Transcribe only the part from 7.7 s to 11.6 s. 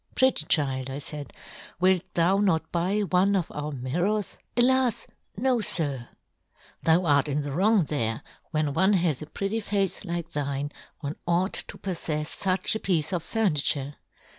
there, when one" has a pretty face like thine, one" ought